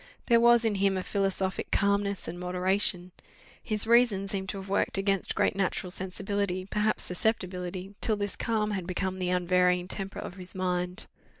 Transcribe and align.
There 0.25 0.39
was 0.39 0.65
in 0.65 0.73
him 0.81 0.97
a 0.97 1.03
philosophic 1.03 1.69
calmness 1.69 2.27
and 2.27 2.39
moderation; 2.39 3.11
his 3.61 3.85
reason 3.85 4.27
seemed 4.27 4.49
to 4.49 4.57
have 4.57 4.67
worked 4.67 4.97
against 4.97 5.35
great 5.35 5.55
natural 5.55 5.91
sensibility, 5.91 6.65
perhaps 6.65 7.03
susceptibility, 7.03 7.93
till 8.01 8.15
this 8.15 8.35
calm 8.35 8.71
had 8.71 8.87
become 8.87 9.19
the 9.19 9.29
unvarying 9.29 9.87
temper 9.87 10.17
of 10.17 10.37
his 10.37 10.55
mind. 10.55 11.05